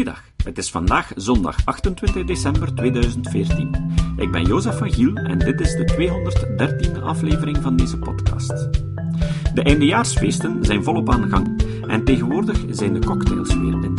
[0.00, 3.94] Goeiedag, het is vandaag zondag 28 december 2014.
[4.16, 5.84] Ik ben Jozef van Giel en dit is de
[6.96, 8.48] 213e aflevering van deze podcast.
[9.54, 13.98] De eindejaarsfeesten zijn volop aan gang en tegenwoordig zijn de cocktails weer in.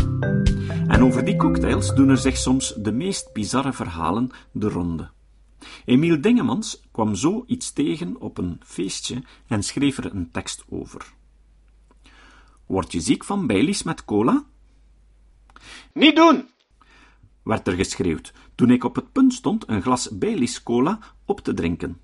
[0.87, 5.09] En over die cocktails doen er zich soms de meest bizarre verhalen de ronde.
[5.85, 11.13] Emiel Dingemans kwam zo iets tegen op een feestje en schreef er een tekst over.
[12.65, 14.45] Word je ziek van Baileys met cola?
[15.93, 16.49] Niet doen!
[17.43, 21.53] werd er geschreeuwd toen ik op het punt stond een glas Baileys cola op te
[21.53, 22.01] drinken.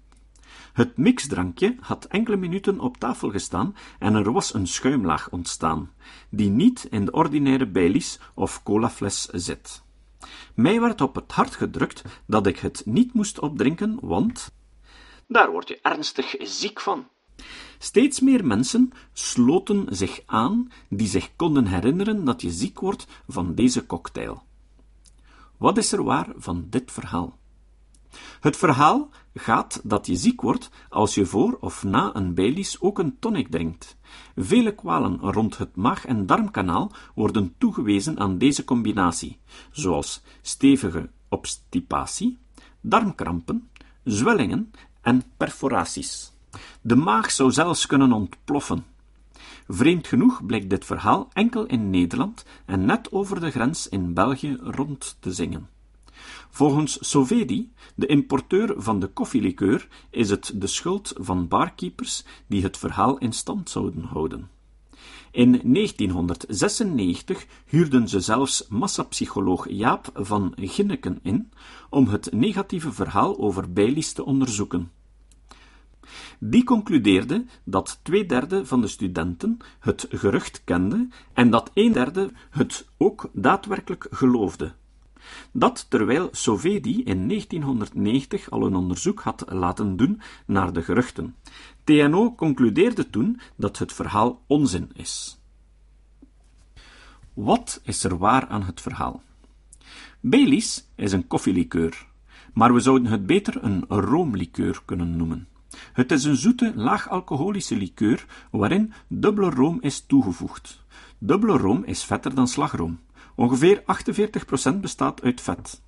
[0.74, 5.92] Het mixdrankje had enkele minuten op tafel gestaan en er was een schuimlaag ontstaan,
[6.30, 9.82] die niet in de ordinaire Baileys of colafles zit.
[10.54, 14.52] Mij werd op het hart gedrukt dat ik het niet moest opdrinken, want
[15.28, 17.08] daar word je ernstig ziek van.
[17.77, 23.55] Steeds meer mensen sloten zich aan die zich konden herinneren dat je ziek wordt van
[23.55, 24.44] deze cocktail.
[25.58, 27.38] Wat is er waar van dit verhaal?
[28.39, 33.00] Het verhaal gaat dat je ziek wordt als je voor of na een Baileys ook
[33.00, 33.97] een tonic drinkt.
[34.36, 39.40] Vele kwalen rond het maag- en darmkanaal worden toegewezen aan deze combinatie,
[39.72, 42.38] zoals stevige obstipatie,
[42.81, 43.69] darmkrampen,
[44.03, 46.37] zwellingen en perforaties.
[46.81, 48.86] De maag zou zelfs kunnen ontploffen.
[49.67, 54.58] Vreemd genoeg blijkt dit verhaal enkel in Nederland en net over de grens in België
[54.62, 55.70] rond te zingen.
[56.50, 62.78] Volgens Sovedi, de importeur van de koffielikeur, is het de schuld van barkeepers die het
[62.78, 64.50] verhaal in stand zouden houden.
[65.31, 71.52] In 1996 huurden ze zelfs massapsycholoog Jaap van Ginneken in
[71.90, 74.92] om het negatieve verhaal over Baileys te onderzoeken.
[76.40, 82.32] Die concludeerde dat twee derde van de studenten het gerucht kende en dat een derde
[82.50, 84.74] het ook daadwerkelijk geloofde.
[85.52, 91.36] Dat terwijl Sovedi in 1990 al een onderzoek had laten doen naar de geruchten.
[91.84, 95.40] TNO concludeerde toen dat het verhaal onzin is.
[97.34, 99.22] Wat is er waar aan het verhaal?
[100.20, 102.08] Baileys is een koffielikeur,
[102.53, 105.47] maar we zouden het beter een roomlikeur kunnen noemen.
[105.94, 110.86] Het is een zoete, laag-alcoholische likeur waarin dubbele room is toegevoegd.
[111.18, 113.00] Dubbele room is vetter dan slagroom.
[113.36, 113.84] Ongeveer
[114.76, 115.82] 48% bestaat uit vet.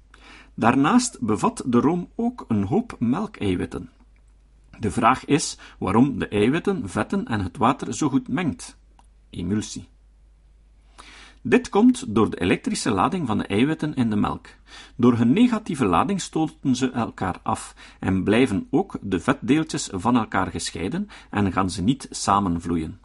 [0.54, 3.90] Daarnaast bevat de room ook een hoop melkeiwitten.
[4.80, 8.78] De vraag is waarom de eiwitten, vetten en het water zo goed mengt.
[9.30, 9.88] Emulsie.
[11.42, 14.48] Dit komt door de elektrische lading van de eiwitten in de melk.
[14.96, 20.48] Door hun negatieve lading stoten ze elkaar af en blijven ook de vetdeeltjes van elkaar
[20.48, 23.00] gescheiden en gaan ze niet samenvloeien.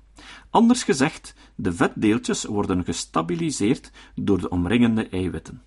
[0.50, 5.62] Anders gezegd, de vetdeeltjes worden gestabiliseerd door de omringende eiwitten.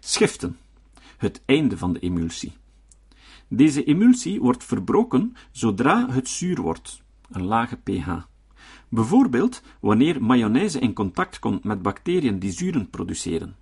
[0.00, 0.56] Schiften.
[1.16, 2.52] Het einde van de emulsie.
[3.48, 8.31] Deze emulsie wordt verbroken zodra het zuur wordt, een lage pH.
[8.94, 13.56] Bijvoorbeeld wanneer mayonaise in contact komt met bacteriën die zuren produceren.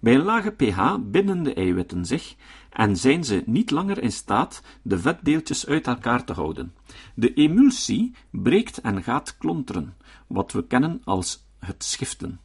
[0.00, 2.36] Bij een lage pH binden de eiwitten zich
[2.70, 6.74] en zijn ze niet langer in staat de vetdeeltjes uit elkaar te houden.
[7.14, 9.96] De emulsie breekt en gaat klonteren,
[10.26, 12.40] wat we kennen als het schiften.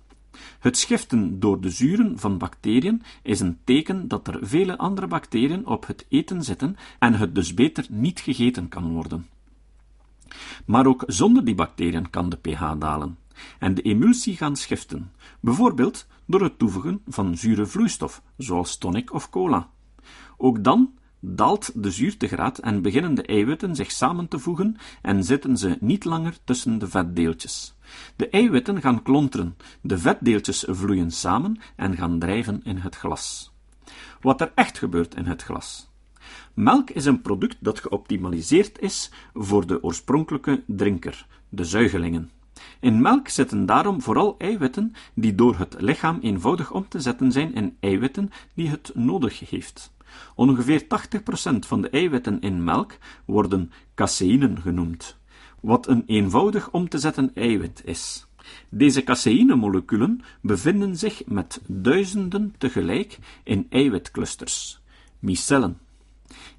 [0.60, 5.66] Het schiften door de zuren van bacteriën is een teken dat er vele andere bacteriën
[5.66, 9.26] op het eten zitten en het dus beter niet gegeten kan worden.
[10.66, 13.18] Maar ook zonder die bacteriën kan de pH dalen
[13.60, 19.30] en de emulsie gaan schiften, bijvoorbeeld door het toevoegen van zure vloeistof, zoals tonic of
[19.30, 19.70] cola.
[20.38, 25.58] Ook dan daalt de zuurtegraad en beginnen de eiwitten zich samen te voegen en zitten
[25.58, 27.76] ze niet langer tussen de vetdeeltjes.
[28.16, 33.54] De eiwitten gaan klonteren, de vetdeeltjes vloeien samen en gaan drijven in het glas.
[34.22, 35.90] Wat er echt gebeurt in het glas.
[36.54, 42.30] Melk is een product dat geoptimaliseerd is voor de oorspronkelijke drinker, de zuigelingen.
[42.80, 47.54] In melk zitten daarom vooral eiwitten die door het lichaam eenvoudig om te zetten zijn
[47.54, 49.94] in eiwitten die het nodig heeft.
[50.36, 50.88] Ongeveer 80%
[51.60, 55.18] van de eiwitten in melk worden caseïnen genoemd,
[55.62, 58.28] wat een eenvoudig om te zetten eiwit is.
[58.70, 64.82] Deze caseïnemoleculen bevinden zich met duizenden tegelijk in eiwitclusters,
[65.20, 65.80] micellen.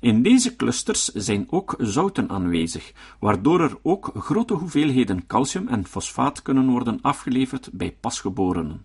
[0.00, 6.42] In deze clusters zijn ook zouten aanwezig, waardoor er ook grote hoeveelheden calcium en fosfaat
[6.42, 8.84] kunnen worden afgeleverd bij pasgeborenen.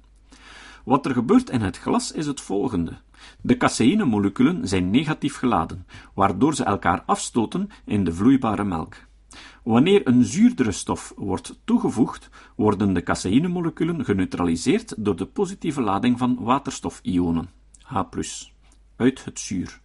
[0.86, 2.98] Wat er gebeurt in het glas is het volgende.
[3.42, 8.96] De caseïnemoleculen zijn negatief geladen, waardoor ze elkaar afstoten in de vloeibare melk.
[9.64, 16.38] Wanneer een zuurdere stof wordt toegevoegd, worden de caseïnemoleculen geneutraliseerd door de positieve lading van
[16.40, 17.50] waterstofionen,
[17.82, 18.04] H+,
[18.96, 19.82] uit het zuur.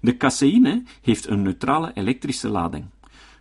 [0.00, 2.84] De caseïne heeft een neutrale elektrische lading.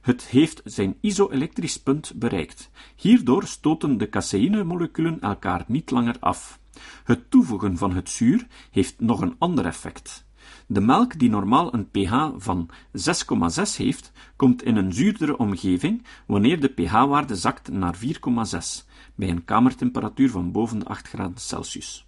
[0.01, 2.69] Het heeft zijn isoelektrisch punt bereikt.
[2.95, 6.59] Hierdoor stoten de caseïnemoleculen elkaar niet langer af.
[7.03, 10.25] Het toevoegen van het zuur heeft nog een ander effect.
[10.67, 16.59] De melk, die normaal een pH van 6,6 heeft, komt in een zuurdere omgeving wanneer
[16.59, 22.05] de pH-waarde zakt naar 4,6 bij een kamertemperatuur van boven de 8 graden Celsius.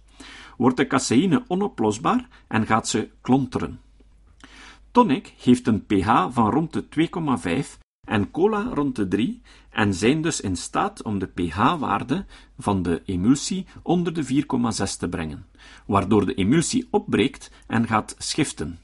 [0.56, 3.80] Wordt de caseïne onoplosbaar en gaat ze klonteren.
[4.94, 7.08] Tonic heeft een pH van rond de
[7.64, 12.26] 2,5 en cola rond de 3 en zijn dus in staat om de pH-waarde
[12.58, 15.46] van de emulsie onder de 4,6 te brengen,
[15.86, 18.78] waardoor de emulsie opbreekt en gaat schiften.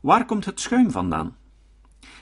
[0.00, 1.36] Waar komt het schuim vandaan?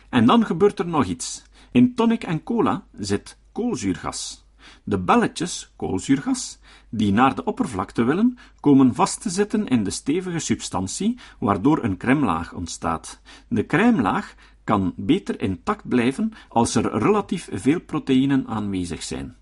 [0.08, 1.42] En dan gebeurt er nog iets.
[1.72, 4.44] In tonic en cola zit koolzuurgas.
[4.84, 6.58] De belletjes, koolzuurgas,
[6.88, 11.96] die naar de oppervlakte willen, komen vast te zitten in de stevige substantie, waardoor een
[11.96, 13.20] crèmelaag ontstaat.
[13.48, 14.34] De crèmelaag
[14.64, 19.36] kan beter intact blijven als er relatief veel proteïnen aanwezig zijn.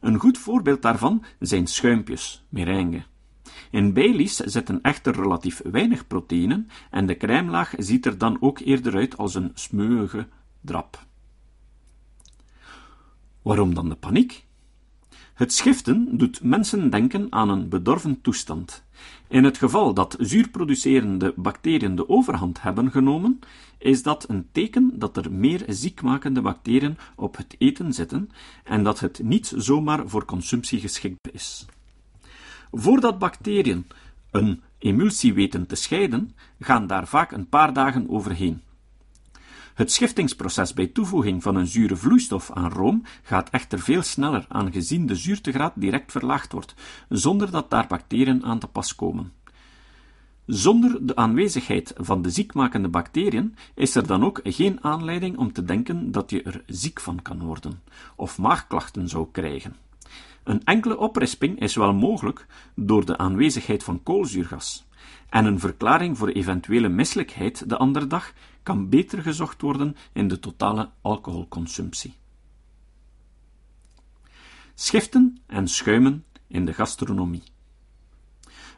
[0.00, 3.02] Een goed voorbeeld daarvan zijn schuimpjes, meringue.
[3.70, 8.94] In Baileys zitten echter relatief weinig proteïnen en de crèmelaag ziet er dan ook eerder
[8.94, 10.28] uit als een smeuïge
[10.60, 11.06] drap.
[13.42, 14.46] Waarom dan de paniek?
[15.34, 18.84] Het schiften doet mensen denken aan een bedorven toestand.
[19.28, 23.40] In het geval dat zuurproducerende bacteriën de overhand hebben genomen,
[23.78, 28.30] is dat een teken dat er meer ziekmakende bacteriën op het eten zitten
[28.64, 31.66] en dat het niet zomaar voor consumptie geschikt is.
[32.72, 33.86] Voordat bacteriën
[34.30, 38.62] een emulsie weten te scheiden, gaan daar vaak een paar dagen overheen.
[39.74, 45.06] Het schiftingsproces bij toevoeging van een zure vloeistof aan room gaat echter veel sneller, aangezien
[45.06, 46.74] de zuurtegraad direct verlaagd wordt,
[47.08, 49.32] zonder dat daar bacteriën aan te pas komen.
[50.46, 55.64] Zonder de aanwezigheid van de ziekmakende bacteriën is er dan ook geen aanleiding om te
[55.64, 57.82] denken dat je er ziek van kan worden,
[58.16, 59.76] of maagklachten zou krijgen.
[60.44, 64.86] Een enkele oprisping is wel mogelijk door de aanwezigheid van koolzuurgas,
[65.28, 68.32] en een verklaring voor eventuele misselijkheid de andere dag
[68.64, 72.14] kan beter gezocht worden in de totale alcoholconsumptie.
[74.74, 77.42] Schiften en schuimen in de gastronomie.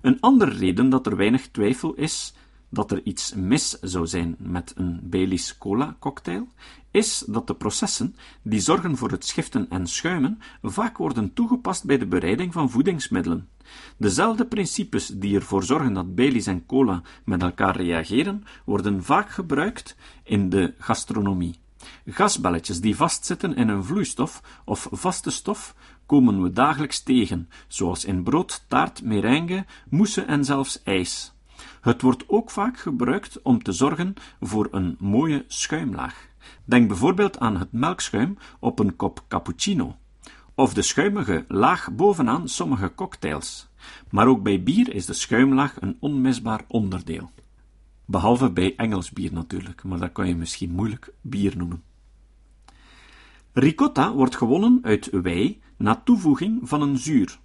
[0.01, 2.35] Een andere reden dat er weinig twijfel is
[2.69, 6.49] dat er iets mis zou zijn met een Baileys Cola cocktail,
[6.91, 11.99] is dat de processen die zorgen voor het schiften en schuimen vaak worden toegepast bij
[11.99, 13.49] de bereiding van voedingsmiddelen.
[13.97, 19.97] Dezelfde principes die ervoor zorgen dat Baileys en cola met elkaar reageren, worden vaak gebruikt
[20.23, 21.59] in de gastronomie.
[22.07, 25.75] Gasbelletjes die vastzitten in een vloeistof of vaste stof
[26.07, 31.36] komen we dagelijks tegen, zoals in brood, taart, meringue, mousse en zelfs ijs.
[31.87, 36.29] Het wordt ook vaak gebruikt om te zorgen voor een mooie schuimlaag.
[36.65, 39.97] Denk bijvoorbeeld aan het melkschuim op een kop cappuccino,
[40.55, 43.69] of de schuimige laag bovenaan sommige cocktails.
[44.11, 47.31] Maar ook bij bier is de schuimlaag een onmisbaar onderdeel.
[48.05, 51.83] Behalve bij Engels bier natuurlijk, maar dat kan je misschien moeilijk bier noemen.
[53.53, 57.39] Ricotta wordt gewonnen uit wei na toevoeging van een zuur.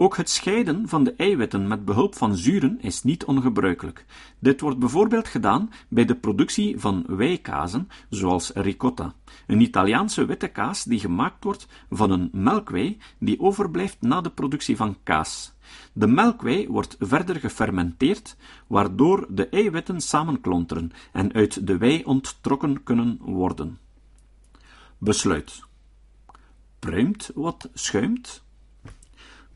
[0.00, 4.04] Ook het scheiden van de eiwitten met behulp van zuren is niet ongebruikelijk.
[4.38, 9.14] Dit wordt bijvoorbeeld gedaan bij de productie van weikazen, zoals ricotta,
[9.46, 14.76] een Italiaanse witte kaas die gemaakt wordt van een melkwei die overblijft na de productie
[14.76, 15.54] van kaas.
[15.92, 18.36] De melkwei wordt verder gefermenteerd,
[18.66, 23.78] waardoor de eiwitten samenklonteren en uit de wei onttrokken kunnen worden.
[24.98, 25.62] Besluit.
[26.78, 28.46] Pruimt wat schuimt?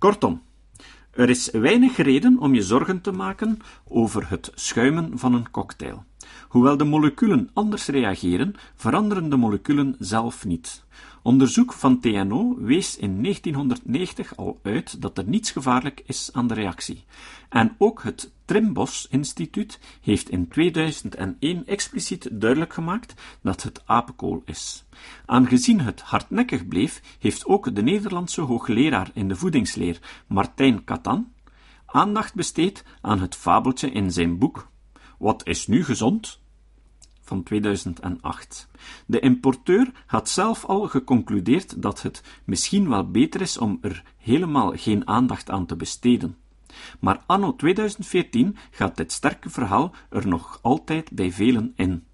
[0.03, 0.43] Kortom,
[1.11, 6.05] er is weinig reden om je zorgen te maken over het schuimen van een cocktail.
[6.49, 10.85] Hoewel de moleculen anders reageren, veranderen de moleculen zelf niet.
[11.23, 16.55] Onderzoek van TNO wees in 1990 al uit dat er niets gevaarlijk is aan de
[16.55, 17.05] reactie.
[17.49, 24.85] En ook het Trimbos Instituut heeft in 2001 expliciet duidelijk gemaakt dat het apenkool is.
[25.27, 31.33] Aangezien het hardnekkig bleef, heeft ook de Nederlandse hoogleraar in de voedingsleer Martijn Katan
[31.87, 34.71] aandacht besteed aan het fabeltje in zijn boek
[35.23, 36.41] Wat is nu gezond?
[37.21, 38.69] van 2008.
[39.07, 44.73] De importeur had zelf al geconcludeerd dat het misschien wel beter is om er helemaal
[44.77, 46.37] geen aandacht aan te besteden.
[47.01, 52.05] Maar anno 2014 gaat dit sterke verhaal er nog altijd bij velen in.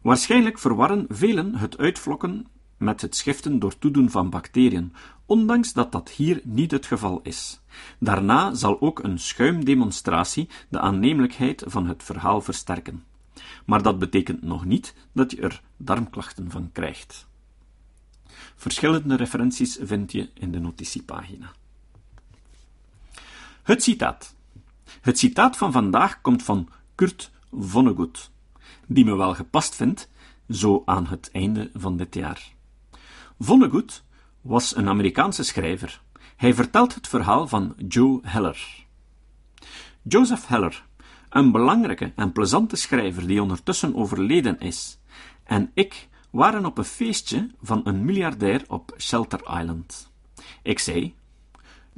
[0.00, 2.46] Waarschijnlijk verwarren velen het uitvlokken
[2.80, 4.94] met het schiften door toedoen van bacteriën,
[5.26, 7.60] ondanks dat dat hier niet het geval is.
[7.98, 13.04] Daarna zal ook een schuimdemonstratie de aannemelijkheid van het verhaal versterken.
[13.64, 17.26] Maar dat betekent nog niet dat je er darmklachten van krijgt.
[18.56, 21.52] Verschillende referenties vind je in de notitiepagina.
[23.62, 24.34] Het citaat.
[25.00, 28.30] Het citaat van vandaag komt van Kurt Vonnegut,
[28.86, 30.08] die me wel gepast vindt,
[30.48, 32.58] zo aan het einde van dit jaar.
[33.42, 34.02] Vonnegut
[34.40, 36.02] was een Amerikaanse schrijver.
[36.36, 38.86] Hij vertelt het verhaal van Joe Heller.
[40.02, 40.84] Joseph Heller,
[41.30, 44.98] een belangrijke en plezante schrijver die ondertussen overleden is,
[45.44, 50.10] en ik waren op een feestje van een miljardair op Shelter Island.
[50.62, 51.14] Ik zei: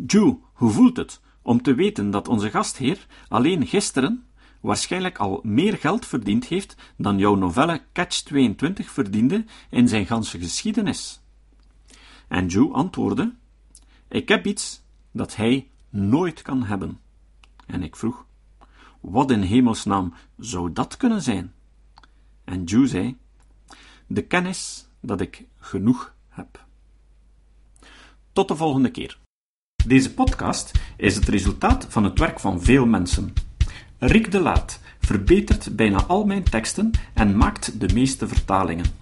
[0.06, 4.26] Joe, hoe voelt het om te weten dat onze gastheer alleen gisteren
[4.60, 10.38] waarschijnlijk al meer geld verdiend heeft dan jouw novelle Catch 22 verdiende in zijn ganse
[10.38, 11.21] geschiedenis?
[12.28, 13.34] En Joe antwoordde:
[14.08, 17.00] Ik heb iets dat hij nooit kan hebben.
[17.66, 18.26] En ik vroeg:
[19.00, 21.52] Wat in hemelsnaam zou dat kunnen zijn?
[22.44, 23.16] En Joe zei:
[24.06, 26.64] De kennis dat ik genoeg heb.
[28.32, 29.18] Tot de volgende keer.
[29.86, 33.32] Deze podcast is het resultaat van het werk van veel mensen.
[33.98, 39.01] Rick de Laat verbetert bijna al mijn teksten en maakt de meeste vertalingen.